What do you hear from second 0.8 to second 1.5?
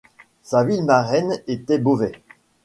marraine